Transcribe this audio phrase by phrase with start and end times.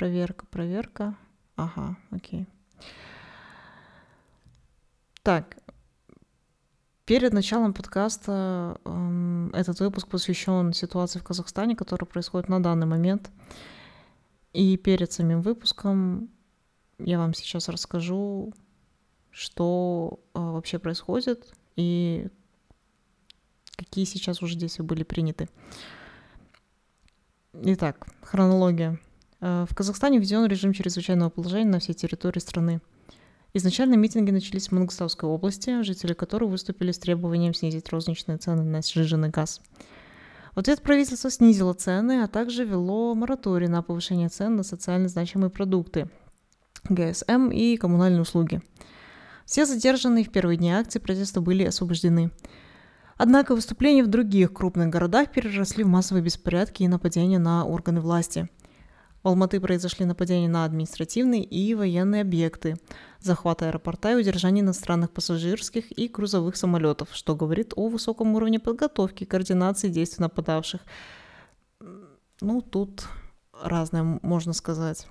[0.00, 1.14] Проверка, проверка.
[1.56, 2.46] Ага, окей.
[5.22, 5.58] Так,
[7.04, 13.30] перед началом подкаста э, этот выпуск посвящен ситуации в Казахстане, которая происходит на данный момент.
[14.54, 16.30] И перед самим выпуском
[16.98, 18.54] я вам сейчас расскажу,
[19.30, 22.28] что э, вообще происходит и
[23.76, 25.50] какие сейчас уже действия были приняты.
[27.52, 28.98] Итак, хронология.
[29.40, 32.80] Э, в Казахстане введен режим чрезвычайного положения на всей территории страны.
[33.52, 38.80] Изначально митинги начались в Мангостауской области, жители которой выступили с требованием снизить розничные цены на
[38.80, 39.60] сжиженный газ.
[40.54, 45.50] В ответ правительство снизило цены, а также ввело мораторий на повышение цен на социально значимые
[45.50, 46.08] продукты,
[46.88, 48.60] ГСМ и коммунальные услуги.
[49.46, 52.30] Все задержанные в первые дни акции протеста были освобождены.
[53.16, 58.48] Однако выступления в других крупных городах переросли в массовые беспорядки и нападения на органы власти.
[59.22, 62.76] В Алматы произошли нападения на административные и военные объекты,
[63.18, 69.24] захват аэропорта и удержание иностранных пассажирских и грузовых самолетов, что говорит о высоком уровне подготовки
[69.24, 70.80] и координации действий нападавших.
[72.40, 73.06] Ну, тут
[73.52, 75.06] разное можно сказать.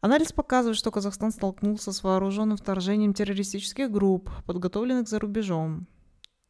[0.00, 5.88] Анализ показывает, что Казахстан столкнулся с вооруженным вторжением террористических групп, подготовленных за рубежом.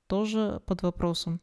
[0.09, 1.41] Тоже под вопросом.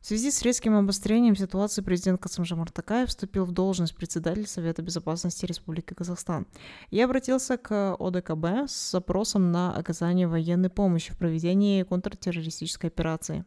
[0.00, 5.44] В связи с резким обострением ситуации президент Касымжамар Такаев вступил в должность председателя Совета безопасности
[5.44, 6.46] Республики Казахстан
[6.90, 13.44] и обратился к ОДКБ с запросом на оказание военной помощи в проведении контртеррористической операции.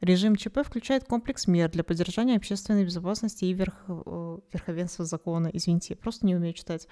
[0.00, 5.50] Режим ЧП включает комплекс мер для поддержания общественной безопасности и верх, э, верховенства закона.
[5.52, 6.86] Извините, я просто не умею читать.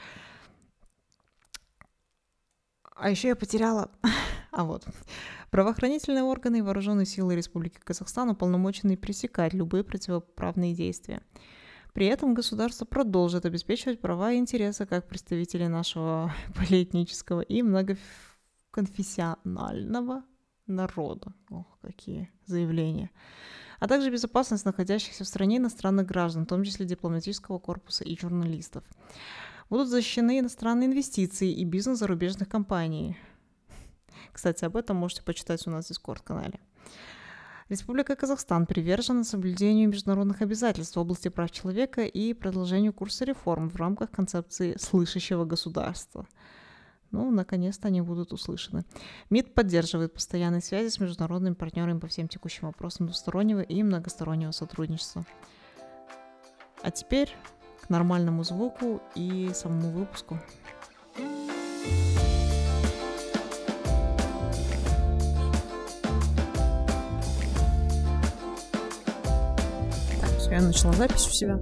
[2.97, 3.93] А еще я потеряла...
[4.53, 4.87] А вот.
[5.51, 11.23] Правоохранительные органы и вооруженные силы Республики Казахстан уполномочены пресекать любые противоправные действия.
[11.95, 20.23] При этом государство продолжит обеспечивать права и интересы как представителей нашего полиэтнического и многоконфессионального
[20.67, 21.33] народа.
[21.51, 23.11] Ох, какие заявления.
[23.81, 28.85] А также безопасность находящихся в стране иностранных граждан, в том числе дипломатического корпуса и журналистов.
[29.71, 33.17] Будут защищены иностранные инвестиции и бизнес зарубежных компаний.
[34.33, 36.59] Кстати, об этом можете почитать у нас в Дискорд-канале.
[37.69, 43.77] Республика Казахстан привержена соблюдению международных обязательств в области прав человека и продолжению курса реформ в
[43.77, 46.27] рамках концепции слышащего государства.
[47.13, 48.85] Ну, наконец-то они будут услышаны.
[49.31, 55.25] МИД поддерживает постоянные связи с международными партнерами по всем текущим вопросам двустороннего и многостороннего сотрудничества.
[56.83, 57.35] А теперь
[57.83, 60.39] к нормальному звуку и самому выпуску.
[61.15, 61.25] Так,
[61.73, 62.22] все,
[70.53, 71.59] я начала запись у себя.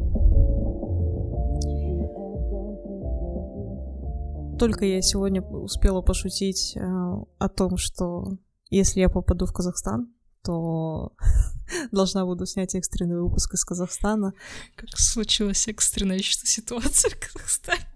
[4.58, 8.36] Только я сегодня успела пошутить э, о том, что
[8.68, 10.12] если я попаду в Казахстан,
[10.42, 11.12] то
[11.92, 14.34] должна буду снять экстренный выпуск из Казахстана.
[14.76, 17.86] Как случилась экстренная ситуация в Казахстане?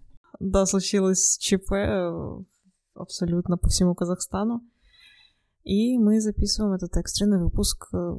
[0.41, 2.39] Да, случилось ЧП э,
[2.95, 4.63] абсолютно по всему Казахстану.
[5.65, 8.17] И мы записываем этот экстренный выпуск э,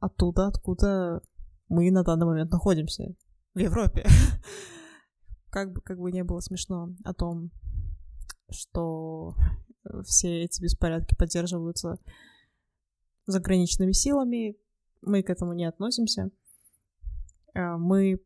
[0.00, 1.22] оттуда, откуда
[1.68, 3.14] мы на данный момент находимся.
[3.54, 4.06] В Европе.
[5.50, 7.50] как бы, как бы не было смешно о том,
[8.50, 9.34] что
[10.04, 11.98] все эти беспорядки поддерживаются
[13.26, 14.56] заграничными силами,
[15.00, 16.30] мы к этому не относимся.
[17.54, 18.20] А, мы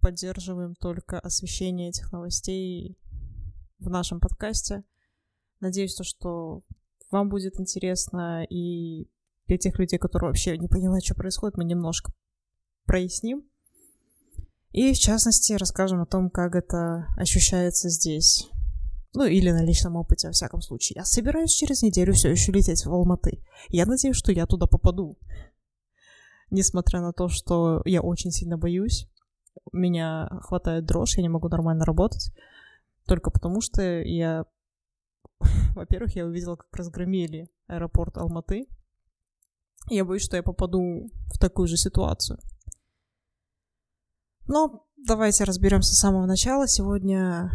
[0.00, 2.96] поддерживаем только освещение этих новостей
[3.78, 4.84] в нашем подкасте.
[5.60, 6.62] Надеюсь, то, что
[7.10, 9.08] вам будет интересно, и
[9.46, 12.12] для тех людей, которые вообще не понимают, что происходит, мы немножко
[12.88, 13.44] проясним.
[14.72, 18.50] И, в частности, расскажем о том, как это ощущается здесь.
[19.14, 20.96] Ну, или на личном опыте, во всяком случае.
[20.96, 23.42] Я собираюсь через неделю все еще лететь в Алматы.
[23.68, 25.18] Я надеюсь, что я туда попаду.
[26.50, 29.08] Несмотря на то, что я очень сильно боюсь,
[29.72, 32.32] меня хватает дрожь, я не могу нормально работать.
[33.06, 34.44] Только потому, что я...
[35.74, 38.66] Во-первых, я увидела, как разгромили аэропорт Алматы.
[39.90, 42.38] Я боюсь, что я попаду в такую же ситуацию.
[44.48, 46.66] Но давайте разберемся с самого начала.
[46.66, 47.52] Сегодня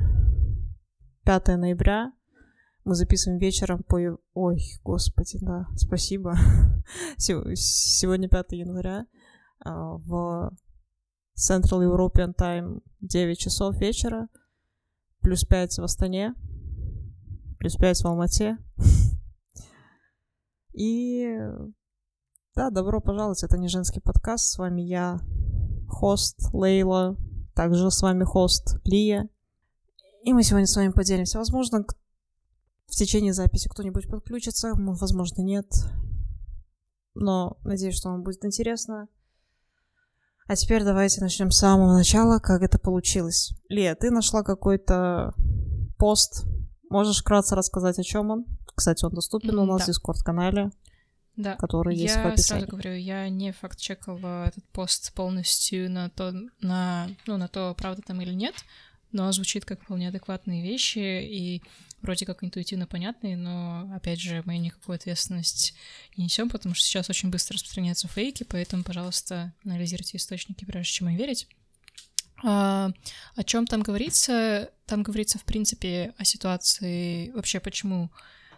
[1.26, 2.14] 5 ноября.
[2.86, 3.98] Мы записываем вечером по...
[4.36, 6.36] Ой, господи, да, спасибо.
[7.18, 9.08] Сегодня 5 января
[9.60, 10.52] а, в
[11.36, 14.28] Central European Time 9 часов вечера,
[15.22, 16.36] плюс 5 в Астане,
[17.58, 18.58] плюс 5 в Алмате.
[20.74, 21.40] И
[22.56, 25.22] да, добро пожаловать, это не женский подкаст, с вами я,
[25.94, 27.16] хост Лейла,
[27.56, 29.30] Также с вами хост Лия.
[30.24, 31.38] И мы сегодня с вами поделимся.
[31.38, 31.86] Возможно,
[32.88, 35.68] в течение записи кто-нибудь подключится, возможно, нет.
[37.14, 39.08] Но надеюсь, что вам будет интересно.
[40.48, 43.54] А теперь давайте начнем с самого начала, как это получилось.
[43.70, 45.34] Лия, ты нашла какой-то
[45.98, 46.46] пост.
[46.90, 48.46] Можешь вкратце рассказать, о чем он?
[48.76, 49.84] Кстати, он доступен у нас да.
[49.86, 50.72] в Дискорд-канале.
[51.36, 51.56] Да.
[51.56, 52.62] Который есть я в описании.
[52.62, 56.32] сразу говорю, я не факт-чекала этот пост полностью на то,
[56.62, 58.54] на, ну, на то, правда там или нет,
[59.12, 61.64] но звучит как вполне адекватные вещи и
[62.02, 65.74] вроде как интуитивно понятные, но, опять же, мы никакую ответственность
[66.18, 71.10] не несем, потому что сейчас очень быстро распространяются фейки, поэтому, пожалуйста, анализируйте источники, прежде чем
[71.10, 71.48] им верить.
[72.44, 72.92] А,
[73.36, 74.70] о чем там говорится?
[74.86, 78.12] Там говорится, в принципе, о ситуации, вообще, почему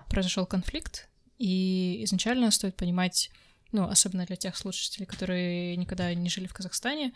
[0.10, 1.08] произошел конфликт,
[1.38, 3.30] и изначально стоит понимать,
[3.72, 7.14] ну, особенно для тех слушателей, которые никогда не жили в Казахстане,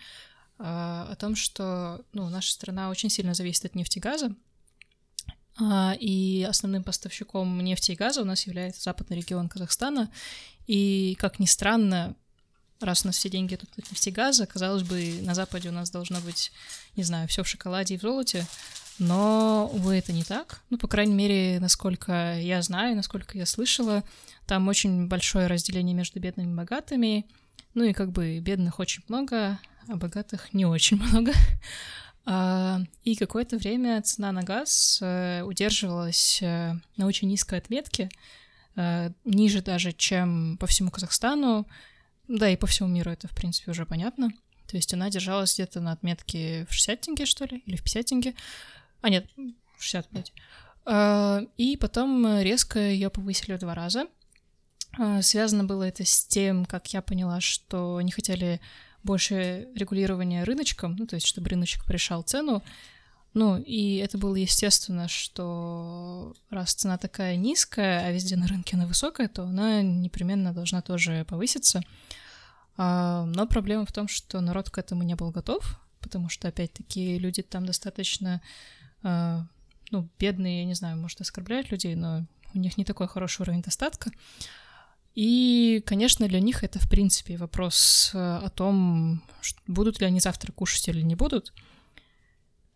[0.58, 4.36] а, о том, что, ну, наша страна очень сильно зависит от нефти и газа,
[5.60, 10.12] а, и основным поставщиком нефти и газа у нас является западный регион Казахстана.
[10.68, 12.16] И, как ни странно,
[12.80, 15.72] раз у нас все деньги тут от нефти и газа, казалось бы, на Западе у
[15.74, 16.52] нас должно быть,
[16.96, 18.46] не знаю, все в шоколаде и в золоте,
[19.00, 20.62] но, увы, это не так.
[20.70, 24.04] Ну, по крайней мере, насколько я знаю, насколько я слышала,
[24.46, 27.26] там очень большое разделение между бедными и богатыми.
[27.76, 31.32] Ну и как бы бедных очень много, а богатых не очень много.
[32.26, 38.10] А, и какое-то время цена на газ э, удерживалась э, на очень низкой отметке,
[38.76, 41.66] э, ниже даже, чем по всему Казахстану,
[42.30, 44.30] да и по всему миру это, в принципе, уже понятно.
[44.68, 48.06] То есть она держалась где-то на отметке в 60 тенге, что ли, или в 50
[48.06, 48.36] тенге.
[49.02, 49.26] А, нет,
[49.80, 50.32] 65.
[50.86, 54.06] А, и потом резко ее повысили в два раза.
[54.98, 58.62] А, связано было это с тем, как я поняла, что они хотели
[59.02, 62.64] больше регулирования рыночком, ну, то есть, чтобы рыночек решал цену.
[63.34, 68.86] Ну, и это было естественно, что раз цена такая низкая, а везде на рынке она
[68.86, 71.82] высокая, то она непременно должна тоже повыситься.
[72.82, 77.20] А, но проблема в том, что народ к этому не был готов, потому что, опять-таки,
[77.20, 78.42] люди там достаточно,
[79.04, 79.46] а,
[79.92, 83.62] ну, бедные, я не знаю, может, оскорбляют людей, но у них не такой хороший уровень
[83.62, 84.12] достатка.
[85.14, 89.22] И, конечно, для них это, в принципе, вопрос э, о том,
[89.68, 91.52] будут ли они завтра кушать или не будут.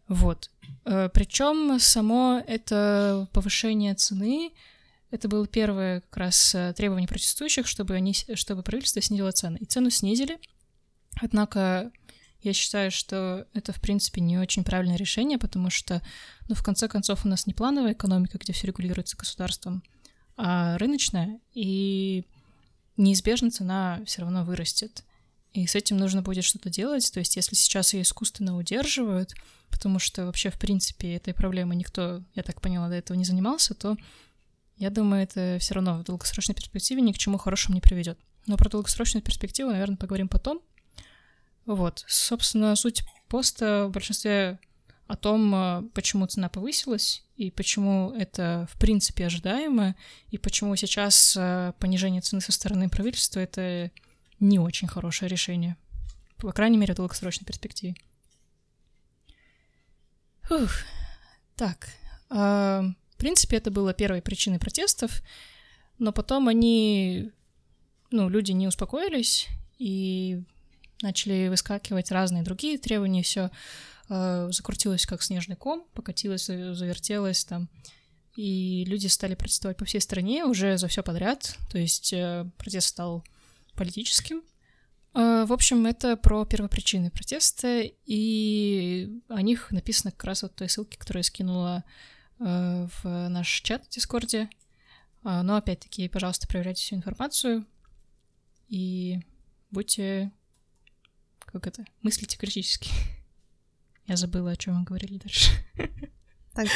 [0.09, 0.51] Вот.
[0.83, 4.51] Причем само это повышение цены,
[5.13, 9.57] это было первое как раз э, требование протестующих, чтобы, они, чтобы правительство снизило цены.
[9.57, 10.39] И цену снизили.
[11.21, 11.91] Однако
[12.41, 16.01] я считаю, что это, в принципе, не очень правильное решение, потому что,
[16.49, 19.83] ну, в конце концов, у нас не плановая экономика, где все регулируется государством,
[20.35, 22.25] а рыночная, и
[22.97, 25.03] неизбежно цена все равно вырастет.
[25.51, 27.11] И с этим нужно будет что-то делать.
[27.13, 29.35] То есть, если сейчас ее искусственно удерживают,
[29.69, 33.75] потому что вообще, в принципе, этой проблемой никто, я так поняла, до этого не занимался,
[33.75, 33.95] то
[34.77, 38.19] я думаю, это все равно в долгосрочной перспективе ни к чему хорошему не приведет.
[38.47, 40.61] Но про долгосрочную перспективу, наверное, поговорим потом.
[41.65, 42.03] Вот.
[42.07, 44.59] Собственно, суть поста в большинстве
[45.07, 49.95] о том, э, почему цена повысилась и почему это в принципе ожидаемо,
[50.29, 53.91] и почему сейчас э, понижение цены со стороны правительства— это
[54.39, 55.77] не очень хорошее решение.
[56.37, 57.95] По крайней мере, в долгосрочной перспективе.
[60.43, 60.71] Фух.
[61.55, 61.89] Так.
[63.23, 65.21] Э, принципе, это было первой причиной протестов,
[65.97, 67.31] но потом они,
[68.11, 69.47] ну, люди не успокоились
[69.79, 70.43] и
[71.01, 73.49] начали выскакивать разные другие требования, все
[74.09, 77.69] э, закрутилось как снежный ком, покатилось, завертелось там,
[78.35, 82.89] и люди стали протестовать по всей стране уже за все подряд, то есть э, протест
[82.89, 83.23] стал
[83.73, 84.43] политическим.
[85.13, 90.67] Э, в общем, это про первопричины протеста, и о них написано как раз вот той
[90.67, 94.49] ссылке, которую я скинула э, в наш чат в Дискорде.
[95.23, 97.65] Э, но опять-таки, пожалуйста, проверяйте всю информацию
[98.67, 99.19] и
[99.71, 100.31] будьте
[101.45, 102.89] как это, мыслите критически.
[104.07, 105.51] Я забыла, о чем мы говорили дальше.
[106.53, 106.67] Так.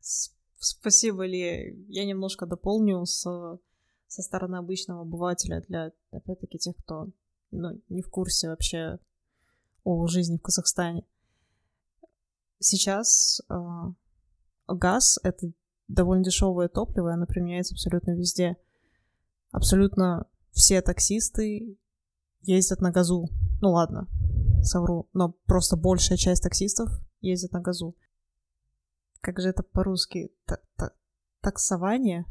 [0.58, 1.84] Спасибо, Ли.
[1.88, 3.22] Я немножко дополню с,
[4.06, 7.08] со стороны обычного обывателя для, опять-таки, тех, кто
[7.50, 8.98] ну, не в курсе вообще
[9.84, 11.04] о жизни в Казахстане.
[12.60, 13.54] Сейчас э,
[14.68, 15.50] газ— это
[15.88, 18.56] довольно дешевое топливо, и оно применяется абсолютно везде.
[19.50, 21.78] Абсолютно все таксисты
[22.42, 23.30] ездят на газу.
[23.60, 24.08] Ну ладно,
[24.62, 26.90] совру, но просто большая часть таксистов
[27.20, 27.96] ездят на газу.
[29.20, 30.30] Как же это по-русски?
[31.40, 32.26] Таксование?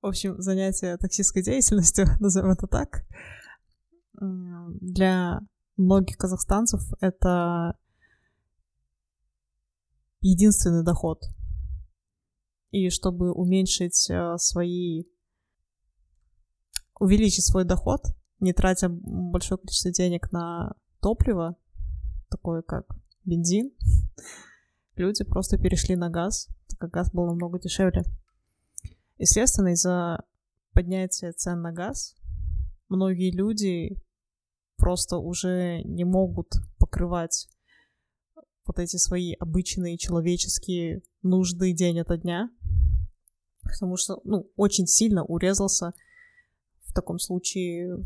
[0.00, 3.04] В общем, занятие таксистской деятельностью, назовем это так.
[4.14, 5.40] для
[5.76, 7.76] многих казахстанцев это
[10.20, 11.22] единственный доход.
[12.70, 15.04] И чтобы уменьшить э, свои...
[16.98, 18.00] увеличить свой доход,
[18.40, 21.56] не тратя большое количество денег на топливо,
[22.30, 22.86] такое как
[23.24, 23.72] бензин,
[24.96, 28.04] люди просто перешли на газ, так как газ был намного дешевле.
[29.16, 30.24] Естественно, из-за
[30.72, 32.14] поднятия цен на газ
[32.88, 33.96] многие люди
[34.76, 37.48] просто уже не могут покрывать
[38.68, 42.50] вот эти свои обычные человеческие нужды день ото дня,
[43.62, 45.92] потому что, ну, очень сильно урезался
[46.84, 48.04] в таком случае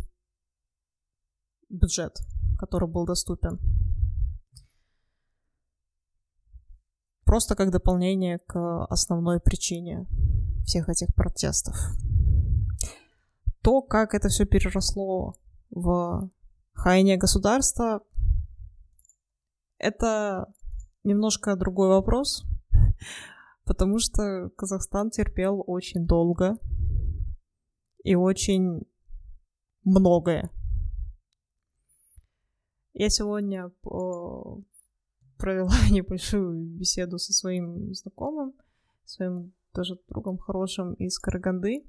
[1.68, 2.16] бюджет,
[2.58, 3.58] который был доступен.
[7.24, 10.06] Просто как дополнение к основной причине
[10.64, 11.76] всех этих протестов.
[13.62, 15.34] То, как это все переросло
[15.70, 16.30] в
[16.72, 18.02] хаяние государства,
[19.82, 20.46] это
[21.04, 22.44] немножко другой вопрос,
[23.64, 26.56] потому что Казахстан терпел очень долго
[28.04, 28.82] и очень
[29.84, 30.50] многое.
[32.94, 33.70] Я сегодня
[35.38, 38.54] провела небольшую беседу со своим знакомым,
[39.04, 41.84] своим тоже другом хорошим из Караганды,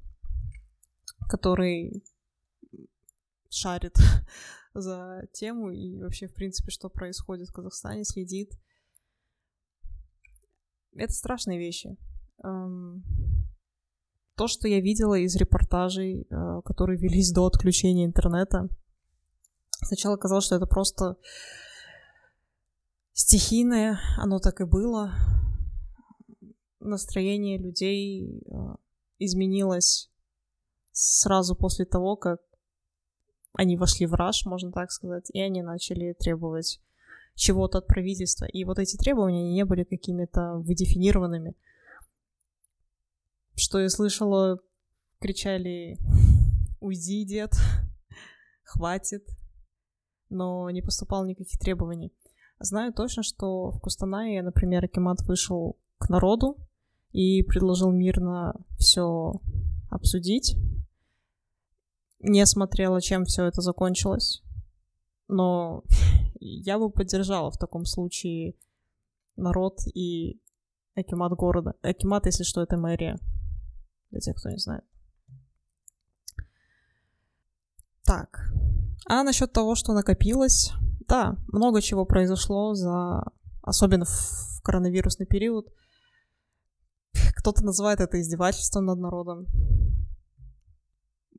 [1.30, 2.04] который
[3.50, 3.96] шарит
[4.74, 8.52] за тему и вообще, в принципе, что происходит в Казахстане, следит.
[10.96, 11.98] Это страшные вещи.
[14.36, 18.68] То, что я видела из репортажей, э, которые велись до отключения интернета,
[19.84, 21.18] сначала казалось, что это просто
[23.14, 25.14] стихийное, оно так и было.
[26.80, 28.56] Настроение людей э,
[29.20, 30.12] изменилось
[30.92, 32.42] сразу после того, как
[33.54, 36.82] они вошли в раш, можно так сказать, и они начали требовать
[37.36, 38.46] чего-то от правительства.
[38.46, 41.56] И вот эти требования не были какими-то выдефинированными.
[43.56, 44.60] Что я слышала,
[45.20, 45.98] кричали
[46.80, 47.54] «Уйди, дед!
[48.64, 49.28] Хватит!»
[50.30, 52.12] Но не поступало никаких требований.
[52.60, 56.58] Знаю точно, что в Кустанае, например, Акимат вышел к народу
[57.12, 59.34] и предложил мирно все
[59.90, 60.56] обсудить.
[62.24, 64.42] Не смотрела, чем все это закончилось.
[65.28, 65.84] Но
[66.40, 68.56] я бы поддержала в таком случае
[69.36, 70.42] народ и
[70.96, 71.74] Акимат города.
[71.82, 73.18] Акимат, если что, это мэрия.
[74.12, 74.84] Для тех, кто не знает.
[78.06, 78.52] Так.
[79.08, 80.72] А насчет того, что накопилось,
[81.08, 83.24] да, много чего произошло за...
[83.62, 85.74] Особенно в коронавирусный период.
[87.36, 89.48] Кто-то называет это издевательством над народом.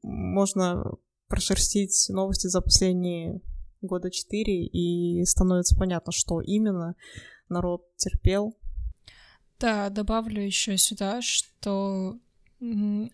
[0.04, 0.84] Можно
[1.28, 3.40] прошерстить новости за последние
[3.80, 6.94] года четыре, и становится понятно, что именно
[7.49, 8.56] народ терпел.
[9.58, 12.18] Да, добавлю еще сюда, что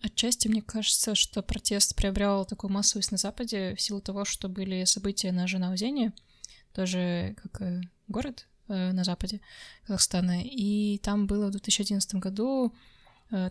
[0.01, 4.85] Отчасти мне кажется, что протест приобрел такую массовость на Западе в силу того, что были
[4.85, 6.13] события на Жанаузене,
[6.73, 9.41] тоже как э, город э, на западе
[9.85, 12.73] Казахстана, и там было в 2011 году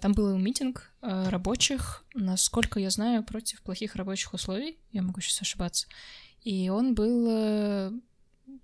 [0.01, 5.87] там был митинг рабочих, насколько я знаю, против плохих рабочих условий, я могу сейчас ошибаться,
[6.43, 8.01] и он был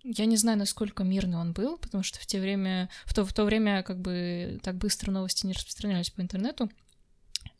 [0.02, 3.32] я не знаю, насколько мирный он был, потому что в те время, в то, в
[3.32, 6.70] то время как бы так быстро новости не распространялись по интернету,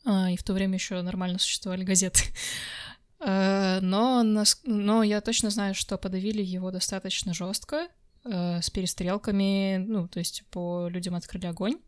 [0.05, 2.21] и в то время еще нормально существовали газеты.
[3.19, 4.23] Э, но,
[4.63, 7.87] но я точно знаю, что подавили его достаточно жестко,
[8.23, 11.79] э, с перестрелками, ну, то есть по людям открыли огонь.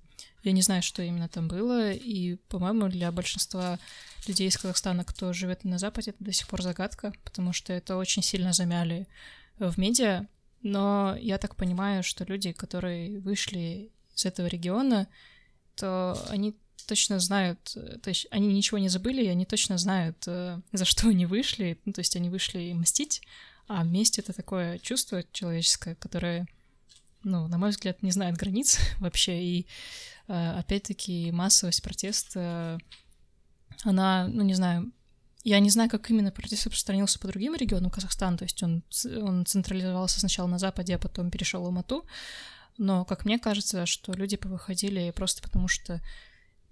[0.44, 3.78] Я не знаю, что именно там было, и, по-моему, для большинства
[4.28, 7.98] людей из Казахстана, кто живет на Западе, это до сих пор загадка, потому что это
[7.98, 9.08] очень сильно замяли
[9.58, 10.28] в медиа.
[10.62, 15.08] Но я так понимаю, что люди, которые вышли из этого региона,
[15.76, 16.56] то они
[16.86, 17.60] точно знают,
[18.02, 21.80] то есть они ничего не забыли, и они точно знают, э, за что они вышли,
[21.86, 23.22] ну, то есть они вышли мстить,
[23.68, 26.48] а месть— это такое чувство человеческое, которое,
[27.24, 29.68] ну, на мой взгляд, не знает границ вообще, и
[30.30, 32.78] опять-таки массовость протеста,
[33.84, 34.92] она, ну, не знаю,
[35.44, 38.84] я не знаю, как именно протест распространился по другим регионам Казахстана, то есть он,
[39.22, 42.06] он централизовался сначала на Западе, а потом перешел в Алмату,
[42.78, 46.02] но, как мне кажется, что люди повыходили просто потому, что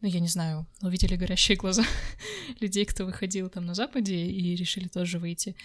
[0.01, 1.83] ну, я не знаю, увидели горящие глаза
[2.59, 5.55] людей, кто выходил там на Западе и решили тоже выйти.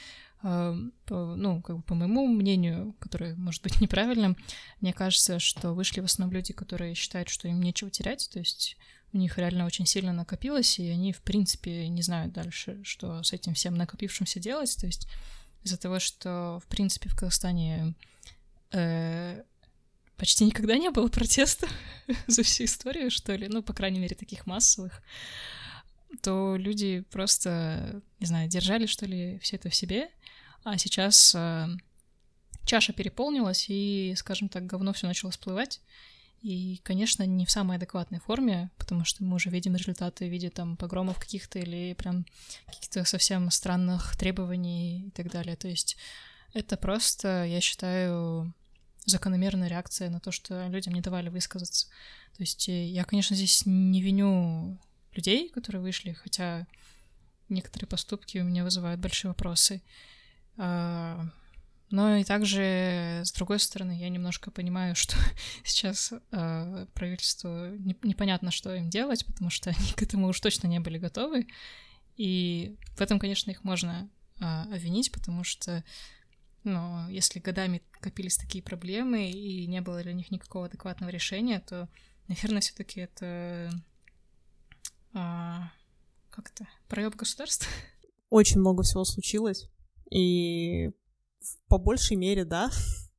[0.42, 4.36] Ну, как бы по моему мнению, которое может быть неправильным,
[4.80, 8.76] мне кажется, что вышли в основном люди, которые считают, что им нечего терять, то есть
[9.12, 13.32] у них реально очень сильно накопилось, и они, в принципе, не знают дальше, что с
[13.32, 15.06] этим всем накопившимся делать, то есть
[15.64, 17.94] из-за того, что, в принципе, в Казахстане
[18.72, 19.42] э,
[20.16, 21.70] почти никогда не было протестов
[22.26, 25.02] за всю историю, что ли, ну, по крайней мере, таких массовых,
[26.20, 30.10] то люди просто, не знаю, держали, что ли, все это в себе,
[30.64, 31.68] а сейчас э,
[32.64, 35.80] чаша переполнилась, и, скажем так, говно все начало всплывать,
[36.42, 40.50] и, конечно, не в самой адекватной форме, потому что мы уже видим результаты в виде
[40.50, 42.26] там погромов каких-то или прям
[42.66, 45.54] каких-то совсем странных требований и так далее.
[45.54, 45.96] То есть
[46.52, 48.52] это просто, я считаю,
[49.06, 51.86] закономерная реакция на то, что людям не давали высказаться.
[52.36, 54.80] То есть э, я, конечно, здесь не виню
[55.14, 56.66] людей, которые вышли, хотя
[57.48, 59.82] некоторые поступки у меня вызывают большие вопросы.
[60.56, 61.26] А,
[61.92, 65.14] но и также, с другой стороны, я немножко понимаю, что
[65.64, 70.66] сейчас э, правительству не, непонятно, что им делать, потому что они к этому уж точно
[70.68, 71.46] не были готовы.
[72.16, 74.08] И в этом, конечно, их можно
[74.40, 75.84] э, обвинить, потому что,
[76.64, 81.90] ну, если годами копились такие проблемы и не было для них никакого адекватного решения, то,
[82.26, 83.70] наверное, все-таки это
[85.14, 85.58] э,
[86.30, 87.68] как-то проеб государства.
[88.30, 89.68] Очень много всего случилось.
[90.10, 90.90] И
[91.68, 92.70] по большей мере, да.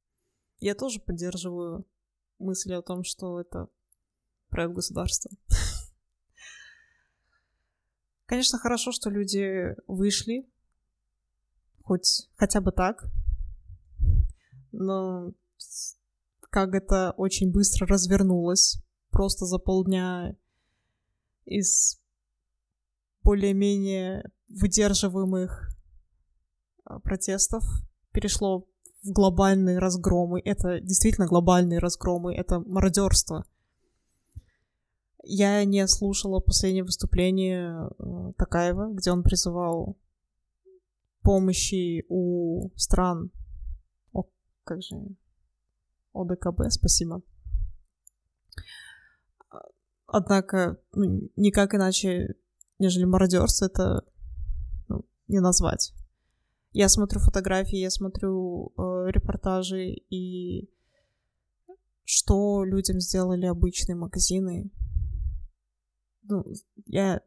[0.59, 1.85] Я тоже поддерживаю
[2.39, 3.67] мысли о том, что это
[4.49, 5.31] проект государства.
[8.25, 10.49] Конечно, хорошо, что люди вышли,
[11.83, 13.05] хоть хотя бы так,
[14.71, 15.33] но
[16.39, 20.35] как это очень быстро развернулось, просто за полдня
[21.45, 21.99] из
[23.23, 25.69] более-менее выдерживаемых
[26.83, 27.63] а, протестов
[28.11, 28.67] перешло
[29.03, 30.41] в глобальные разгромы.
[30.43, 33.45] Это действительно глобальные разгромы, это мародерство.
[35.23, 39.97] Я не слушала последнее выступление э, Такаева, где он призывал
[41.21, 43.31] помощи у стран...
[44.11, 44.25] О,
[44.65, 44.97] как же...
[46.13, 47.21] ОДКБ, спасибо.
[50.15, 52.35] Однако, ну, никак иначе,
[52.77, 54.03] нежели мародерство, это
[54.87, 55.91] ну, не назвать.
[56.71, 60.69] Я смотрю фотографии, я смотрю э, репортажи и
[62.03, 64.69] что людям сделали обычные магазины.
[66.21, 66.45] Ну,
[66.85, 67.21] я...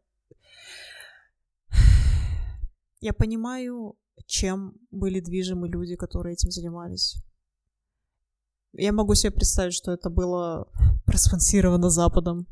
[3.01, 3.97] Я понимаю,
[4.27, 7.17] чем были движимы люди, которые этим занимались.
[8.73, 10.69] Я могу себе представить, что это было
[11.05, 12.47] проспонсировано Западом.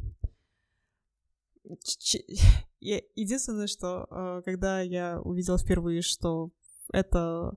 [2.80, 6.50] Единственное, что э, когда я увидела впервые, что
[6.92, 7.54] это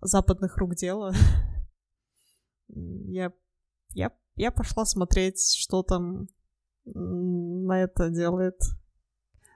[0.00, 1.12] западных рук дело.
[2.72, 3.32] Я,
[3.94, 6.28] я, я пошла смотреть, что там
[6.84, 8.54] на это делает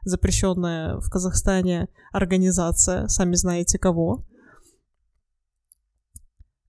[0.03, 4.27] запрещенная в Казахстане организация, сами знаете кого.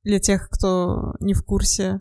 [0.04, 2.00] Для тех, кто не в курсе,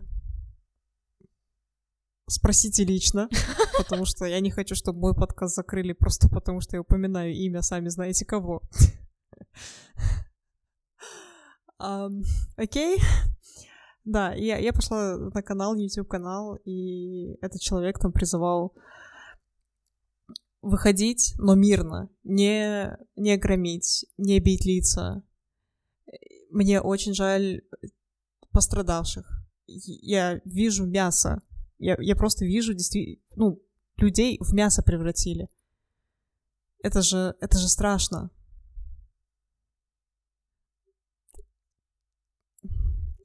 [2.27, 3.29] спросите лично,
[3.77, 7.61] потому что я не хочу, чтобы мой подкаст закрыли просто потому, что я упоминаю имя,
[7.61, 8.61] сами знаете кого.
[12.57, 12.99] Окей.
[14.05, 18.75] Да, я, я пошла на канал, YouTube канал, и этот человек там призывал
[20.61, 25.23] выходить, но мирно, не, не громить, не бить лица.
[26.51, 27.61] Мне очень жаль
[28.51, 29.27] пострадавших.
[29.67, 31.41] Я вижу мясо.
[31.77, 33.61] Я, я просто вижу действительно, ну,
[33.97, 35.47] людей в мясо превратили.
[36.81, 38.31] Это же, это же страшно.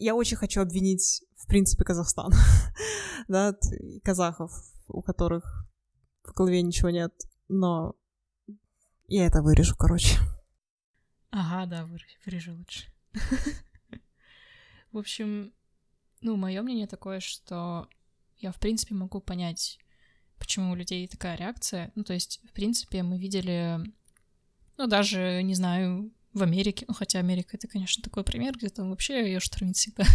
[0.01, 2.33] я очень хочу обвинить, в принципе, Казахстан,
[3.29, 3.55] да,
[4.03, 4.51] казахов,
[4.89, 5.67] у которых
[6.25, 7.13] в голове ничего нет,
[7.49, 7.95] но
[9.07, 10.19] я это вырежу, короче.
[11.31, 11.89] Ага, да,
[12.25, 12.87] вырежу лучше.
[14.93, 15.53] В общем,
[16.23, 17.87] ну, мое мнение такое, что
[18.41, 19.79] я, в принципе, могу понять,
[20.39, 21.93] почему у людей такая реакция.
[21.95, 23.79] Ну, то есть, в принципе, мы видели,
[24.77, 28.91] ну, даже, не знаю, в Америке, ну хотя Америка это, конечно, такой пример, где там
[28.91, 30.05] вообще ее штормит всегда.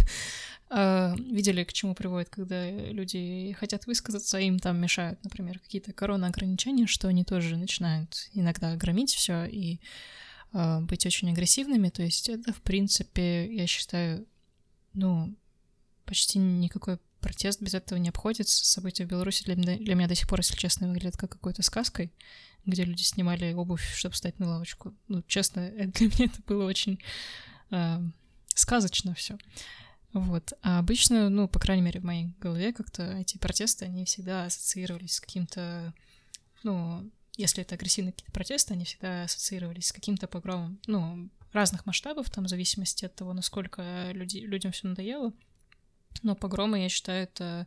[0.68, 6.88] А, видели, к чему приводит, когда люди хотят высказаться, им там мешают, например, какие-то корона-ограничения,
[6.88, 9.78] что они тоже начинают иногда громить все и
[10.52, 11.88] а, быть очень агрессивными.
[11.90, 14.26] То есть это, в принципе, я считаю,
[14.92, 15.36] ну,
[16.04, 18.64] почти никакой протест без этого не обходится.
[18.64, 22.12] События в Беларуси для для меня до сих пор, если честно, выглядят как какой-то сказкой
[22.66, 24.94] где люди снимали обувь, чтобы встать на лавочку.
[25.08, 26.98] Ну, честно, для меня это было очень
[27.70, 28.00] э,
[28.54, 29.38] сказочно все.
[30.12, 30.52] Вот.
[30.62, 35.14] А обычно, ну, по крайней мере, в моей голове как-то эти протесты, они всегда ассоциировались
[35.14, 35.94] с каким-то,
[36.62, 40.80] ну, если это агрессивные какие-то протесты, они всегда ассоциировались с каким-то погромом.
[40.86, 45.32] Ну, разных масштабов, там, в зависимости от того, насколько люди, людям все надоело.
[46.22, 47.66] Но погромы, я считаю, это,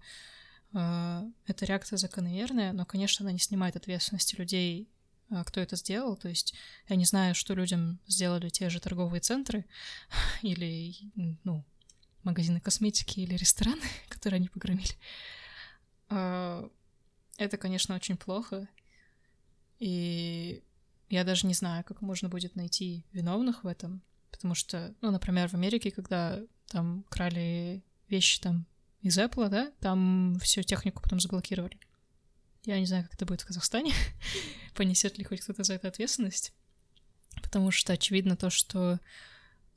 [0.74, 4.90] э, это реакция закономерная, но, конечно, она не снимает ответственности людей,
[5.30, 6.16] э, кто это сделал.
[6.16, 6.54] То есть
[6.88, 9.66] я не знаю, что людям сделали те же торговые центры
[10.42, 10.96] или,
[11.44, 11.64] ну,
[12.24, 14.96] магазины косметики или рестораны, которые они погромили.
[16.10, 16.68] Э,
[17.38, 18.68] это, конечно, очень плохо.
[19.80, 20.62] И
[21.10, 25.50] я даже не знаю, как можно будет найти виновных в этом, потому что, ну, например,
[25.50, 28.66] в Америке, когда там крали вещи там
[29.02, 31.80] из Apple, да, там всю технику потом заблокировали.
[32.66, 33.94] Я не знаю, как это будет в Казахстане,
[34.76, 36.54] понесет ли хоть кто-то за это ответственность,
[37.42, 39.00] потому что очевидно то, что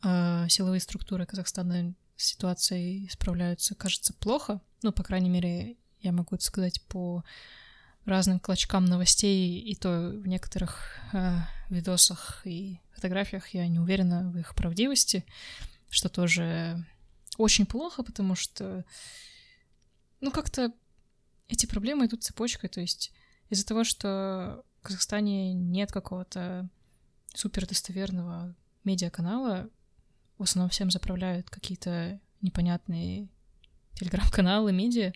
[0.03, 4.61] э, силовые структуры Казахстана с ситуацией справляются, кажется, плохо.
[4.83, 7.25] Ну, по крайней мере, я могу это сказать по
[8.05, 11.39] разным клочкам новостей, и то в некоторых э,
[11.71, 15.25] видосах и фотографиях я не уверена в их правдивости,
[15.91, 16.85] что тоже
[17.39, 18.85] очень плохо, потому что,
[20.21, 20.73] ну, как-то
[21.49, 23.13] эти проблемы идут цепочкой, то есть
[23.51, 26.69] из-за того, что в Казахстане нет какого-то
[27.35, 29.71] супер достоверного медиаканала,
[30.39, 33.29] в основном всем заправляют какие-то непонятные
[33.95, 35.13] телеграм-каналы, медиа,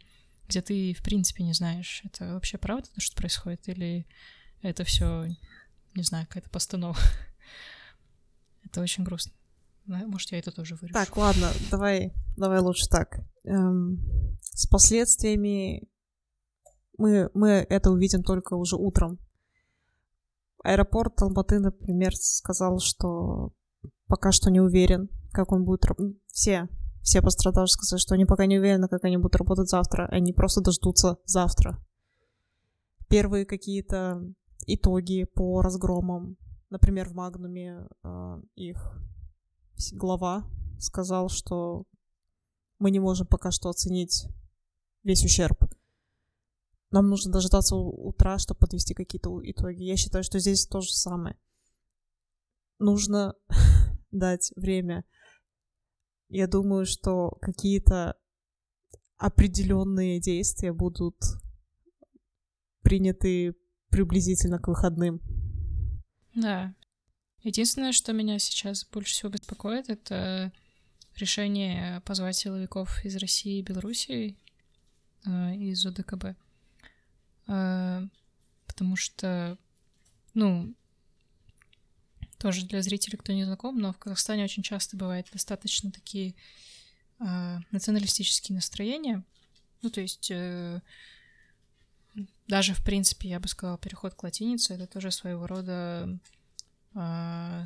[0.48, 4.06] где ты, в принципе, не знаешь, это вообще правда, то, что происходит, или
[4.62, 5.26] это все,
[5.94, 6.98] не знаю, какая-то постанова.
[8.64, 9.32] это очень грустно.
[9.86, 10.94] Может, я это тоже вырежу.
[10.94, 13.20] Так, ладно, давай, давай лучше так.
[13.44, 13.98] Эм,
[14.40, 15.88] с последствиями
[16.98, 19.18] мы, мы это увидим только уже утром.
[20.64, 23.52] Аэропорт Алматы, например, сказал, что
[24.08, 26.16] пока что не уверен, как он будет работать.
[26.26, 26.68] Все
[27.06, 30.08] все пострадавшие сказали, что они пока не уверены, как они будут работать завтра.
[30.10, 31.78] Они просто дождутся завтра.
[33.08, 34.20] Первые какие-то
[34.66, 36.36] итоги по разгромам.
[36.68, 38.98] Например, в Магнуме э, их
[39.92, 40.44] глава
[40.78, 41.84] сказал, что
[42.78, 44.26] мы не можем пока что оценить
[45.02, 45.64] весь ущерб.
[46.90, 49.82] Нам нужно дождаться утра, чтобы подвести какие-то итоги.
[49.82, 51.36] Я считаю, что здесь то же самое.
[52.78, 53.34] Нужно
[54.10, 55.04] дать время
[56.28, 58.16] я думаю, что какие-то
[59.16, 61.16] определенные действия будут
[62.82, 63.54] приняты
[63.90, 65.20] приблизительно к выходным.
[66.34, 66.74] Да.
[67.46, 70.50] Единственное, что меня сейчас больше всего беспокоит, это
[71.14, 74.36] решение позвать силовиков из России и Белоруссии,
[75.24, 76.36] э, из ОДКБ.
[77.46, 78.02] Э,
[78.66, 79.56] потому что,
[80.34, 80.74] ну,
[82.38, 86.34] тоже для зрителей, кто не знаком, но в Казахстане очень часто бывает достаточно такие
[87.20, 89.22] э, националистические настроения.
[89.82, 90.80] Ну, то есть э,
[92.48, 96.18] даже, в принципе, я бы сказала, переход к латинице— это тоже своего рода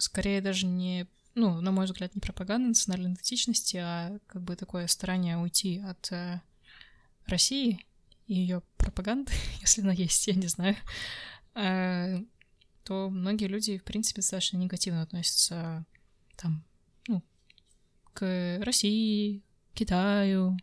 [0.00, 4.86] скорее даже не, ну, на мой взгляд, не пропаганда национальной идентичности, а как бы такое
[4.86, 6.40] старание уйти от э,
[7.26, 7.84] России
[8.26, 10.76] и ее пропаганды, если она есть, я не знаю.
[11.54, 12.20] Э,
[12.84, 15.84] то многие люди, в принципе, достаточно негативно относятся
[16.36, 16.64] там,
[17.06, 17.22] ну,
[18.14, 19.42] к России,
[19.74, 20.58] Китаю,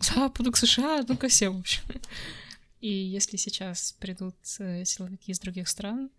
[0.00, 1.82] Западу, к США, ну, ко всем, в общем.
[2.80, 6.10] И если сейчас придут э, силовики из других стран,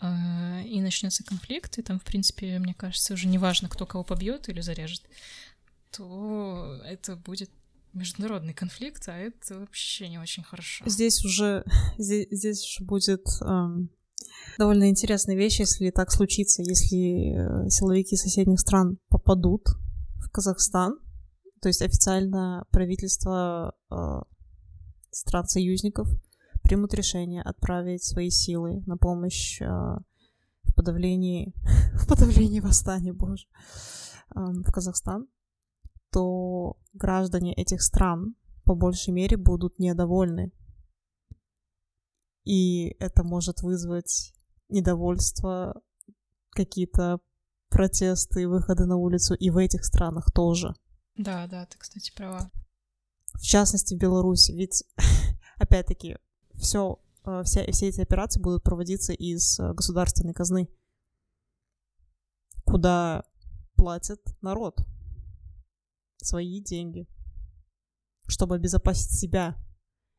[0.00, 4.48] и начнется конфликт, и там, в принципе, мне кажется, уже не важно, кто кого побьет
[4.48, 5.02] или зарежет,
[5.90, 7.50] то это будет
[7.94, 10.84] международный конфликт, а это вообще не очень хорошо.
[10.88, 11.64] Здесь уже
[11.98, 13.90] здесь, здесь уже будет эм,
[14.58, 19.62] довольно интересная вещь, если так случится, если э, силовики соседних стран попадут
[20.16, 20.98] в Казахстан,
[21.60, 23.96] то есть официально правительство э,
[25.10, 26.08] стран-союзников
[26.68, 31.54] примут решение отправить свои силы на помощь э, в подавлении
[31.94, 33.46] в подавлении восстания, боже,
[34.36, 35.26] э, в Казахстан,
[36.12, 40.52] то граждане этих стран по большей мере будут недовольны
[42.48, 44.32] и это может вызвать
[44.70, 45.82] недовольство,
[46.52, 47.20] какие-то
[47.68, 50.74] протесты, выходы на улицу и в этих странах тоже.
[51.14, 52.50] Да, да, ты, кстати, права.
[53.34, 54.52] В частности, в Беларуси.
[54.52, 54.82] Ведь,
[55.58, 56.16] опять-таки,
[56.58, 60.68] все, э, все, все эти операции будут проводиться из э, государственной казны,
[62.64, 63.24] куда
[63.76, 64.78] платит народ
[66.18, 67.08] свои деньги,
[68.26, 69.56] чтобы обезопасить себя,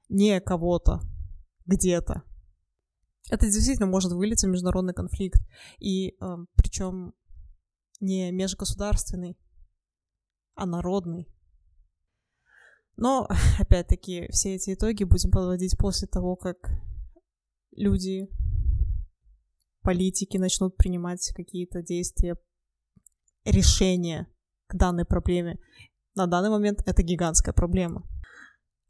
[0.08, 1.02] не кого-то,
[1.66, 2.24] где-то.
[3.30, 5.40] Это действительно может вылиться в международный конфликт.
[5.78, 7.14] И э, причем
[8.00, 9.38] не межгосударственный,
[10.56, 11.28] а народный.
[13.00, 13.28] Но,
[13.60, 16.58] опять-таки, все эти итоги будем подводить после того, как
[17.72, 18.28] люди
[19.82, 22.36] политики начнут принимать какие-то действия,
[23.46, 24.28] решения
[24.68, 25.58] к данной проблеме.
[26.14, 28.04] На данный момент это гигантская проблема.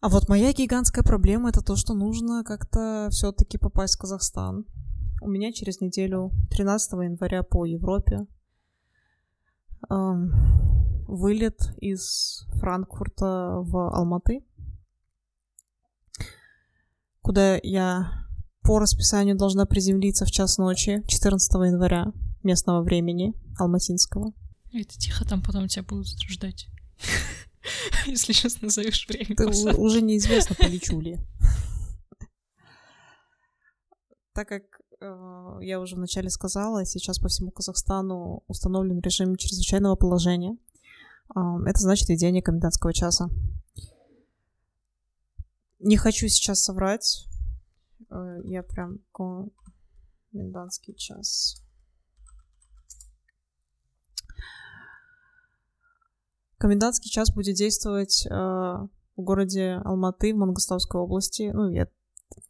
[0.02, 4.66] А вот моя гигантская проблема это то, что нужно как-то все-таки попасть в Казахстан.
[5.22, 8.26] У меня через неделю, 13 января по Европе,
[11.10, 14.46] вылет из Франкфурта в Алматы,
[17.22, 18.28] куда я
[18.62, 24.34] по расписанию должна приземлиться в час ночи 14 января местного времени, алматинского.
[24.72, 26.68] Ты тихо там потом тебя будут ждать.
[28.06, 29.36] Если сейчас назовешь время.
[29.36, 31.20] Ты уже неизвестно, полечу ли.
[34.34, 34.64] Так как
[35.02, 40.56] э, я уже вначале сказала, сейчас по всему Казахстану установлен режим чрезвычайного положения.
[41.36, 43.30] Это значит введение комендантского часа.
[45.80, 47.28] Не хочу сейчас соврать.
[48.10, 51.64] Э, я прям комендантский час.
[56.58, 61.52] Комендантский час будет действовать э, в городе Алматы в Мангостауской области.
[61.54, 61.88] Ну, я,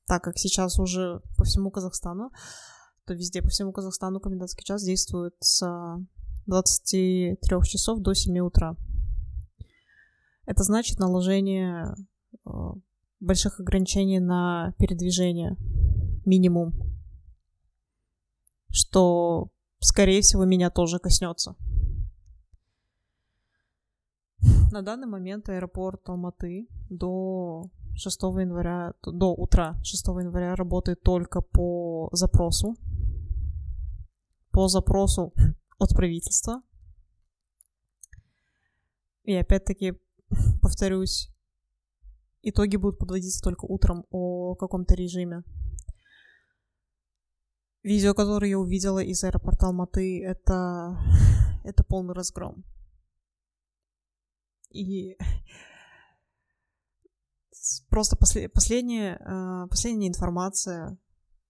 [0.07, 2.31] так как сейчас уже по всему Казахстану,
[3.05, 5.61] то везде по всему Казахстану комендантский час действует с
[6.49, 8.75] 23 часов до 7 утра.
[10.45, 11.93] Это значит наложение
[12.45, 12.49] э,
[13.19, 15.57] больших ограничений на передвижение.
[16.25, 16.73] Минимум.
[18.71, 21.55] Что, скорее всего, меня тоже коснется.
[24.71, 32.09] На данный момент аэропорт Алматы до 6 января, до утра 6 января работает только по
[32.11, 32.75] запросу.
[34.51, 35.33] По запросу
[35.79, 36.61] от правительства.
[39.23, 39.93] И опять-таки,
[40.61, 41.31] повторюсь,
[42.41, 45.43] итоги будут подводиться только утром о каком-то режиме.
[47.81, 50.97] Видео, которое я увидела из аэропорта Алматы, это,
[51.63, 52.65] это полный разгром.
[54.69, 55.17] И
[57.89, 60.97] просто после, последняя, а, последняя информация,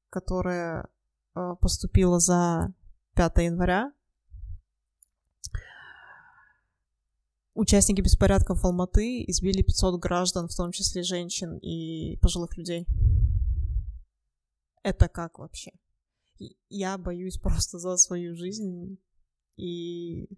[0.09, 0.87] которая
[1.33, 2.73] а, поступила за
[3.15, 3.91] 5 января,
[7.59, 12.87] участники беспорядков Алматы избили 500 граждан, в том числе женщин и пожилых людей.
[14.81, 15.71] Это как вообще?
[16.69, 18.97] Я боюсь просто за свою жизнь
[19.57, 20.29] и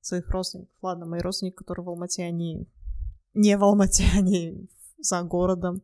[0.00, 0.74] своих родственников.
[0.82, 2.66] Ладно, мои родственники, которые в Алмате, они
[3.34, 5.82] не в Алмате, они за городом.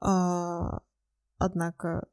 [0.00, 0.82] А,
[1.38, 2.08] однако,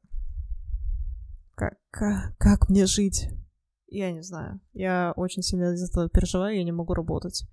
[1.54, 3.28] как, как мне жить?
[3.94, 4.60] Я не знаю.
[4.72, 7.44] Я очень сильно из этого переживаю, я не могу работать.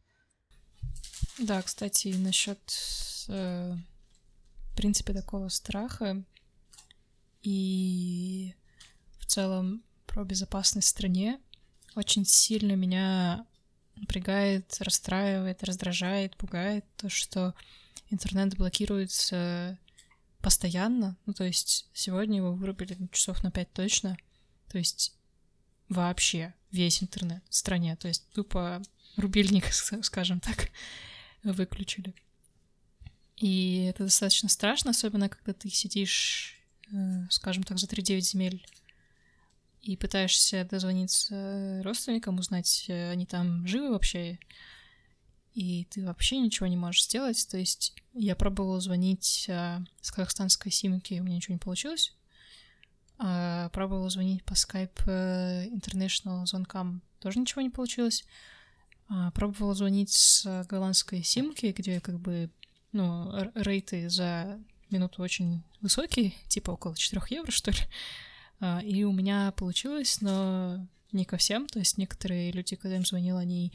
[1.37, 2.59] Да, кстати, насчет,
[3.27, 3.75] э,
[4.71, 6.23] в принципе, такого страха
[7.43, 8.55] и
[9.19, 11.39] в целом про безопасность в стране,
[11.95, 13.45] очень сильно меня
[13.95, 17.53] напрягает, расстраивает, раздражает, пугает то, что
[18.09, 19.77] интернет блокируется
[20.41, 21.17] постоянно.
[21.27, 24.17] Ну, то есть сегодня его вырубили часов на пять точно.
[24.69, 25.15] То есть
[25.91, 27.95] вообще весь интернет в стране.
[27.95, 28.81] То есть тупо
[29.17, 29.65] рубильник,
[30.03, 30.69] скажем так,
[31.43, 32.15] выключили.
[33.37, 36.55] И это достаточно страшно, особенно когда ты сидишь,
[36.91, 38.65] э, скажем так, за 3-9 земель
[39.81, 44.37] и пытаешься дозвониться родственникам, узнать, э, они там живы вообще,
[45.53, 47.45] и ты вообще ничего не можешь сделать.
[47.49, 52.13] То есть я пробовала звонить а, с казахстанской симки, у меня ничего не получилось.
[53.23, 58.25] А, пробовала звонить по Skype э, International звонкам, тоже ничего не получилось.
[59.09, 62.49] А, пробовала звонить с голландской симки, где как бы,
[62.93, 67.77] ну, рейты за минуту очень высокие, типа около 4 евро, что ли.
[68.59, 71.67] А, и у меня получилось, но не ко всем.
[71.67, 73.71] То есть некоторые люди, когда им звонила, они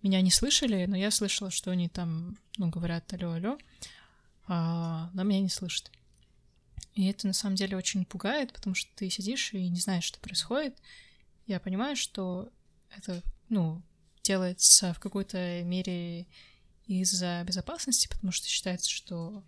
[0.00, 3.58] меня не слышали, но я слышала, что они там, ну, говорят алло, алло,
[4.46, 5.90] а, но меня не слышат.
[6.94, 10.20] И это на самом деле очень пугает, потому что ты сидишь и не знаешь, что
[10.20, 10.76] происходит.
[11.46, 12.50] Я понимаю, что
[12.96, 13.82] это, ну,
[14.22, 16.26] делается в какой-то мере
[16.86, 19.42] из-за безопасности, потому что считается, что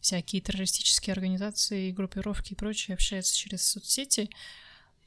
[0.00, 4.30] всякие террористические организации, группировки и прочее общаются через соцсети,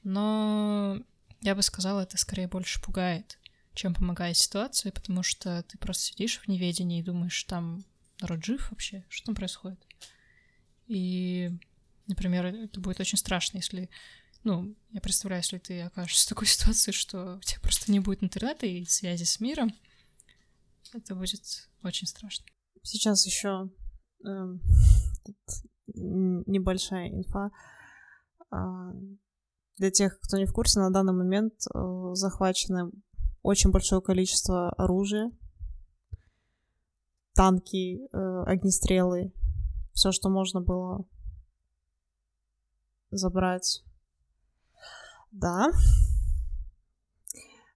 [0.04, 1.02] но
[1.42, 3.40] я бы сказала, это скорее больше пугает,
[3.74, 7.86] чем помогает ситуации, потому что ты просто сидишь в неведении и думаешь, там
[8.20, 9.80] народ жив вообще, что там происходит.
[10.92, 11.52] И,
[12.08, 13.90] например, это будет очень страшно, если
[14.44, 18.24] ну, я представляю, если ты окажешься в такой ситуации, что у тебя просто не будет
[18.24, 19.74] интернета и связи с миром,
[20.94, 22.46] это будет очень страшно.
[22.84, 23.70] Сейчас еще
[24.26, 24.62] Эм,
[25.26, 25.36] тут
[25.96, 27.52] небольшая инфа.
[28.50, 28.92] А,
[29.78, 32.92] для тех, кто не в курсе, на данный момент э, захвачено
[33.42, 35.32] очень большое количество оружия,
[37.34, 39.34] танки, э, огнестрелы,
[40.02, 41.06] все, что можно было
[43.12, 43.84] забрать.
[45.32, 45.70] Да.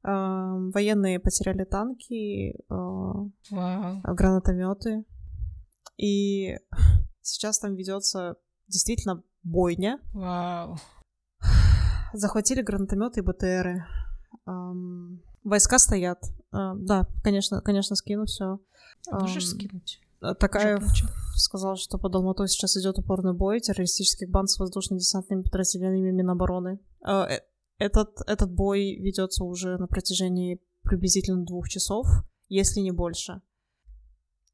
[0.03, 4.01] Э, военные потеряли танки, э, Вау.
[4.01, 5.05] гранатометы.
[5.97, 6.57] И
[7.21, 9.99] сейчас там ведется действительно бойня.
[10.11, 10.77] Вау.
[12.13, 13.85] Захватили гранатометы и БТРы.
[14.47, 16.23] Эм, войска стоят.
[16.51, 18.59] Э, да, конечно, конечно, скину все.
[19.11, 20.01] Можешь скинуть?
[20.33, 21.07] Такая Уже получил.
[21.35, 26.79] сказал, что под Алматой сейчас идет упорный бой террористических банд с воздушно-десантными подразделениями Минобороны.
[27.05, 27.41] Э, э,
[27.77, 32.07] Этот, этот бой ведется уже на протяжении приблизительно двух часов,
[32.49, 33.41] если не больше.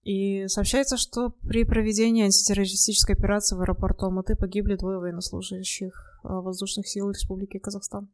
[0.03, 6.87] И сообщается, что при проведении антитеррористической операции в аэропорту Алматы погибли двое военнослужащих э, воздушных
[6.87, 8.09] сил Республики Казахстан.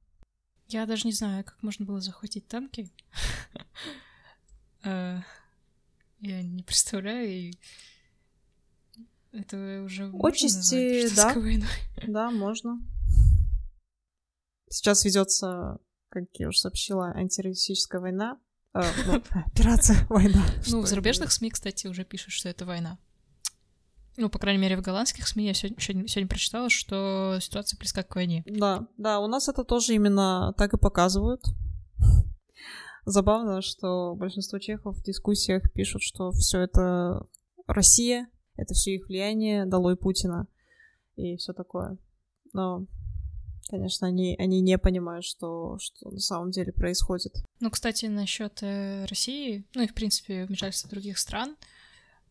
[0.68, 2.92] Я даже не знаю, как можно было захватить танки.
[6.20, 7.54] Я не представляю, и
[9.32, 11.34] это уже Отчасти, да.
[11.34, 11.68] войной.
[12.08, 12.80] Да, можно.
[14.70, 15.78] Сейчас ведется,
[16.10, 18.40] как я уже сообщила, антитеррористическая война.
[18.74, 20.44] Э, ну, операция война.
[20.68, 22.98] Ну, в зарубежных СМИ, кстати, уже пишут, что это война.
[24.18, 28.02] Ну, по крайней мере, в голландских СМИ я сегодня, сегодня- сегодня прочитала, что ситуация близка
[28.02, 28.44] к войне.
[28.48, 31.44] Да, да, у нас это тоже именно так и показывают.
[33.08, 37.26] Забавно, что большинство чехов в дискуссиях пишут, что все это
[37.66, 40.46] Россия, это все их влияние, долой Путина
[41.16, 41.98] и все такое.
[42.52, 42.86] Но,
[43.70, 47.34] конечно, они, они не понимают, что, что на самом деле происходит.
[47.62, 51.56] Ну, кстати, насчет э, России, ну и, в принципе, вмешательства других стран,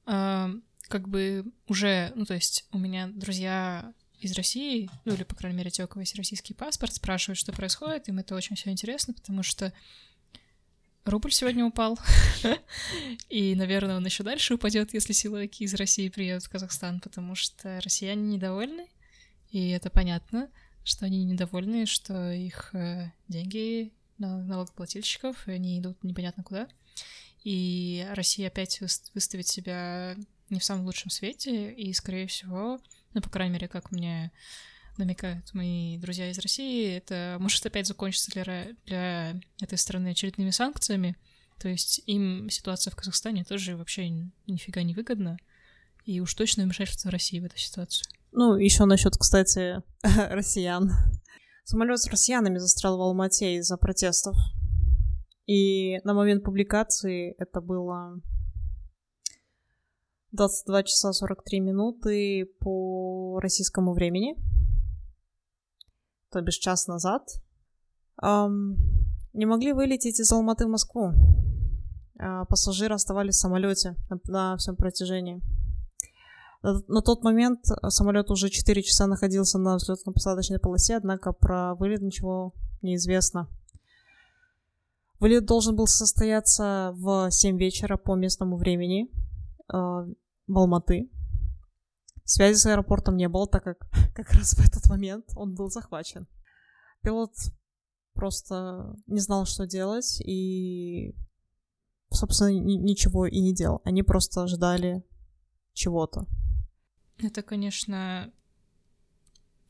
[0.07, 0.49] э,
[0.89, 5.57] как бы уже, ну, то есть у меня друзья из России, ну или, по крайней
[5.57, 9.15] мере, те, у кого есть российский паспорт, спрашивают, что происходит, им это очень все интересно,
[9.15, 9.73] потому что
[11.07, 11.99] рубль сегодня упал,
[13.31, 17.81] и, наверное, он еще дальше упадет, если силовики из России приедут в Казахстан, потому что
[17.83, 18.88] россияне недовольны,
[19.51, 20.51] и это понятно,
[20.85, 26.69] что они недовольны, что их э, деньги на- налогоплательщиков, они идут непонятно куда.
[27.45, 30.16] И Россия опять выс- выставит себя
[30.51, 32.81] не в самом лучшем свете, и, скорее всего,
[33.14, 34.33] ну, по крайней мере, как мне
[34.99, 41.17] намекают мои друзья из России, это может опять закончиться для, для этой страны очередными санкциями.
[41.59, 44.09] То есть им ситуация в Казахстане тоже вообще
[44.47, 45.39] нифига не выгодна.
[46.05, 48.07] И уж точно вмешательство России в эту ситуацию.
[48.33, 50.91] Ну, еще насчет, кстати, россиян.
[51.65, 54.37] Самолет с россиянами застрял в Алмате из-за протестов.
[55.47, 58.21] И на момент публикации это было
[60.33, 64.37] 22 часа 43 минуты по российскому времени.
[66.31, 67.23] То бишь час назад.
[68.17, 68.77] Ам,
[69.33, 71.12] не могли вылететь из Алматы в Москву.
[72.19, 75.43] А, пассажиры оставались в самолете на, на всем протяжении.
[76.62, 82.03] На, на тот момент самолет уже 4 часа находился на взлетно-посадочной полосе, однако про вылет
[82.03, 83.49] ничего не известно.
[85.21, 89.09] Вылет должен был состояться в 7 вечера по местному времени
[89.73, 91.11] э, в Алматы.
[92.27, 93.79] Связи с аэропортом не было, так как
[94.15, 96.27] как раз в этот момент он был захвачен.
[97.03, 97.33] Пилот
[98.15, 101.15] просто не знал, что делать, и,
[102.11, 103.81] собственно, ни- ничего и не делал.
[103.85, 105.05] Они просто ждали
[105.73, 106.27] чего-то.
[107.19, 108.33] Это, конечно,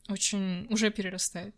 [0.09, 1.53] очень уже перерастает.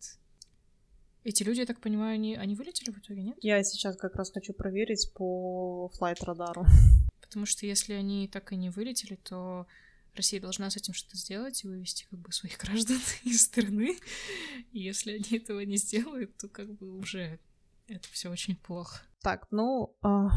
[1.23, 3.37] Эти люди, я так понимаю, они, они вылетели в итоге, нет?
[3.41, 6.65] Я сейчас как раз хочу проверить по флайт-радару.
[7.21, 9.65] Потому что если они так и не вылетели, то
[10.15, 13.97] Россия должна с этим что-то сделать и вывести как бы своих граждан из страны.
[14.71, 17.39] И если они этого не сделают, то как бы уже
[17.87, 19.01] это все очень плохо.
[19.21, 20.29] Так, ну, а,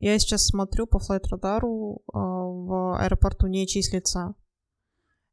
[0.00, 4.34] я сейчас смотрю по флайт-радару, а, в аэропорту не числится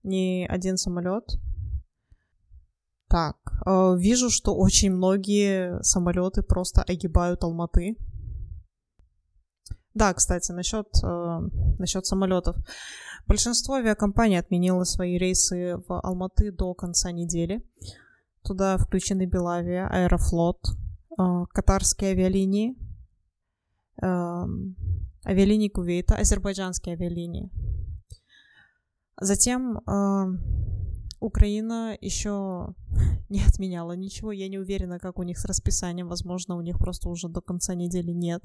[0.03, 1.23] ни один самолет.
[3.07, 7.97] Так, а, вижу, что очень многие самолеты просто огибают Алматы.
[9.93, 10.87] Да, кстати, насчет
[11.77, 12.57] насчет самолетов.
[13.27, 17.63] Большинство авиакомпаний отменило свои рейсы в Алматы до конца недели.
[18.43, 20.59] Туда включены Белавия, Аэрофлот,
[21.17, 22.75] а, катарские авиалинии,
[24.01, 24.75] эм,
[25.25, 27.49] авиалинии Кувейта, азербайджанские авиалинии.
[29.21, 30.41] Затем эм,
[31.21, 32.75] Украина еще
[33.29, 34.33] не отменяла ничего.
[34.33, 36.09] Я не уверена, как у них с расписанием.
[36.09, 38.43] Возможно, у них просто уже до конца недели нет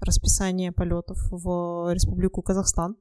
[0.00, 2.96] расписания полетов в Республику Казахстан.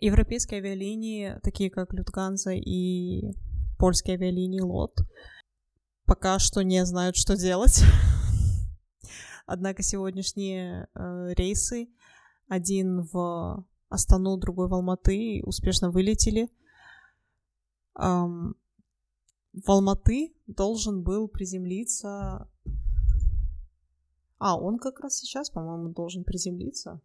[0.00, 3.32] Европейские авиалинии, такие как Люфтганза и
[3.78, 5.00] польские авиалинии ЛОТ
[6.10, 7.84] пока что не знают, что делать.
[9.46, 11.88] Однако сегодняшние э, рейсы,
[12.48, 16.50] один в Астану, другой в Алматы, успешно вылетели.
[17.96, 18.56] Эм,
[19.52, 22.48] в Алматы должен был приземлиться...
[24.38, 27.00] А, он как раз сейчас, по-моему, должен приземлиться.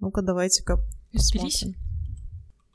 [0.00, 0.78] Ну-ка, давайте-ка
[1.12, 1.74] посмотрим.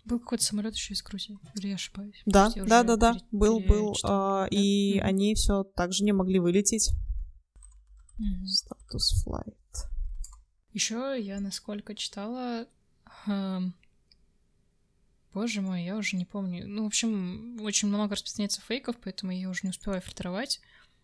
[0.05, 2.19] Был какой-то самолет еще из Грузии, или я ошибаюсь?
[2.25, 5.05] Да, я да, да, да, пере- был, был, а, и Мгм.
[5.07, 6.91] они все также не могли вылететь.
[8.45, 9.55] Статус flight.
[10.73, 12.67] Еще я, насколько читала,
[13.27, 13.73] эм,
[15.33, 16.67] боже мой, я уже не помню.
[16.67, 20.59] Ну, в общем, очень много распространяется фейков, поэтому я уже не успеваю фильтровать.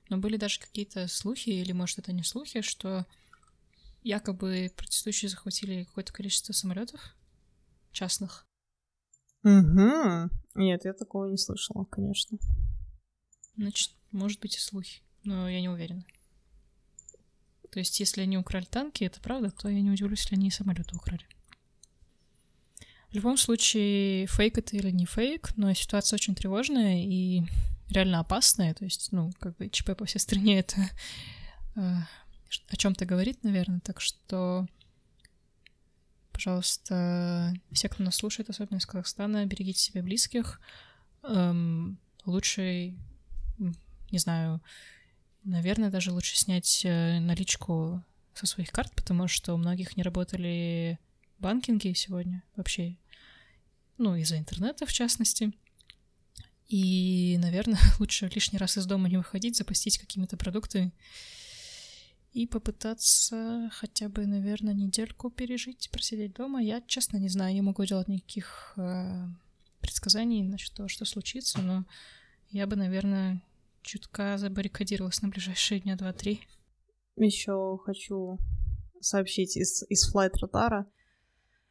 [0.09, 3.05] Но были даже какие-то слухи, или, может, это не слухи, что
[4.05, 7.01] якобы протестующие захватили какое-то количество самолетов
[7.91, 8.47] частных.
[9.43, 10.29] Угу.
[10.55, 12.37] Нет, я такого не слышала, конечно.
[13.57, 16.05] Значит, может быть и слухи, но я не уверена.
[17.71, 20.51] То есть, если они украли танки, это правда, то я не удивлюсь, если они и
[20.51, 21.25] самолеты украли.
[23.09, 27.43] В любом случае, фейк это или не фейк, но ситуация очень тревожная и
[27.89, 28.73] реально опасная.
[28.73, 30.77] То есть, ну, как бы ЧП по всей стране это
[31.75, 31.95] э,
[32.69, 33.79] о чем-то говорит, наверное.
[33.79, 34.67] Так что,
[36.31, 40.59] пожалуйста, все, кто нас слушает, особенно из Казахстана, берегите себя близких.
[41.23, 42.95] Эм, лучше
[44.11, 44.61] не знаю,
[45.43, 48.03] наверное, даже лучше снять э, наличку
[48.33, 50.99] со своих карт, потому что у многих не работали
[51.39, 52.97] банкинги сегодня вообще,
[53.97, 55.51] ну, из-за интернета в частности.
[56.67, 60.91] И, наверное, лучше лишний раз из дома не выходить, запастись какими-то продуктами
[62.35, 66.61] и попытаться хотя бы, наверное, недельку пережить, просидеть дома.
[66.61, 69.25] Я, честно, не знаю, не могу делать никаких э,
[69.79, 71.85] предсказаний насчет того, что случится, но
[72.49, 73.41] я бы, наверное,
[73.81, 76.41] чутка забаррикадировалась на ближайшие дня два-три.
[77.15, 78.37] Еще хочу
[78.99, 80.87] сообщить из, из Flight Radar.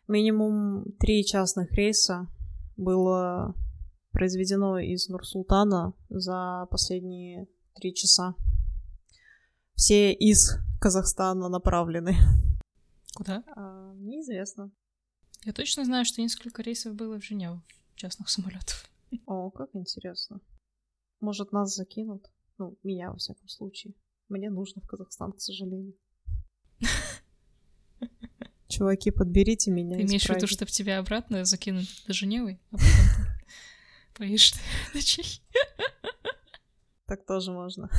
[0.09, 2.27] Минимум три частных рейса
[2.79, 3.55] было
[4.13, 8.35] произведено из Нур-Султана за последние три часа.
[9.75, 12.17] Все из Казахстана направлены.
[13.15, 13.43] Куда?
[13.57, 14.71] А, неизвестно.
[15.45, 17.63] Я точно знаю, что несколько рейсов было в Женеву
[17.97, 18.89] частных самолетов.
[19.27, 20.41] О, как интересно.
[21.21, 22.31] Может, нас закинут?
[22.59, 23.95] Ну, меня, во всяком случае.
[24.29, 25.95] Мне нужно в Казахстан, к сожалению.
[28.69, 29.97] Чуваки, подберите меня.
[29.97, 32.89] Ты имеешь в виду, чтобы тебя обратно закинуть до Женевы, а потом
[34.13, 34.55] ты поедешь
[34.95, 35.45] на Чехию?
[37.07, 37.91] Так тоже можно.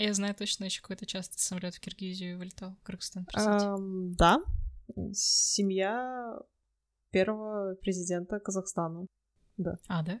[0.00, 3.26] А я знаю точно еще какой-то частый самолет в Киргизию вылетал, в Кыргызстан.
[3.34, 4.42] Ам, да,
[5.12, 6.38] семья
[7.10, 9.06] первого президента Казахстана,
[9.88, 10.20] А, да?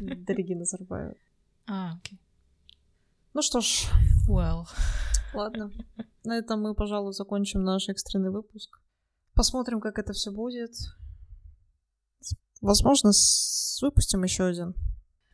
[0.00, 1.14] Дариги Назарбаева.
[1.68, 2.20] А, окей.
[3.34, 3.86] Ну что ж,
[4.28, 4.64] Well.
[5.34, 5.70] ладно.
[6.24, 8.80] На этом мы, пожалуй, закончим наш экстренный выпуск.
[9.34, 10.72] Посмотрим, как это все будет.
[12.60, 14.74] Возможно, с- выпустим еще один.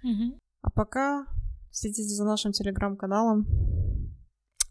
[0.03, 0.38] Мгм.
[0.62, 1.26] А пока
[1.72, 3.46] следите за нашим телеграм-каналом,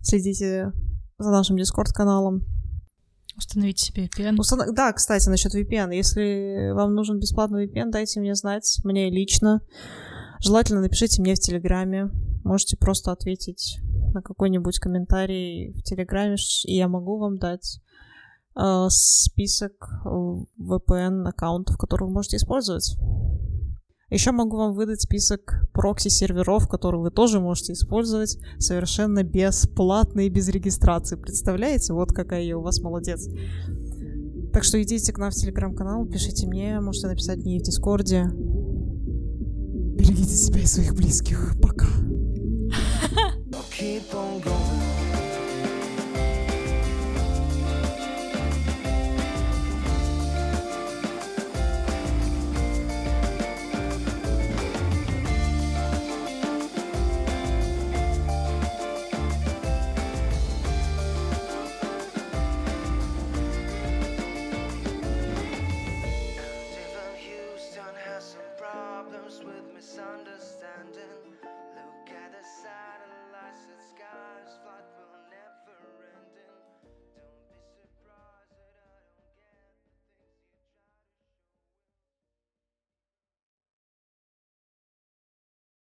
[0.02, 0.72] следите
[1.18, 2.46] за нашим дискорд-каналом.
[3.38, 4.36] Установите себе VPN.
[4.38, 5.94] Устан- Да, кстати, насчет VPN.
[5.94, 9.62] Если вам нужен бесплатный VPN, дайте мне знать, мне лично.
[10.44, 12.10] Желательно напишите мне в Телеграме.
[12.44, 13.80] Можете просто ответить
[14.14, 16.36] на какой-нибудь комментарий в Телеграме,
[16.66, 17.80] и я могу вам дать
[18.60, 19.72] э, список
[20.06, 22.98] VPN аккаунтов, которые вы можете использовать.
[24.12, 30.50] Еще могу вам выдать список прокси-серверов, которые вы тоже можете использовать совершенно бесплатно и без
[30.50, 31.16] регистрации.
[31.16, 31.94] Представляете?
[31.94, 33.30] Вот какая я у вас молодец.
[34.52, 38.26] Так что идите к нам в телеграм-канал, пишите мне, можете написать мне в Дискорде.
[39.96, 41.56] Берегите себя и своих близких.
[41.62, 41.88] Пока.